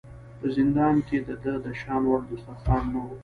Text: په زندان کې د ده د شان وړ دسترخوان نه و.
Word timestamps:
په 0.39 0.47
زندان 0.55 0.95
کې 1.07 1.17
د 1.27 1.29
ده 1.43 1.53
د 1.65 1.67
شان 1.81 2.03
وړ 2.07 2.21
دسترخوان 2.29 2.83
نه 2.93 3.01
و. 3.05 3.09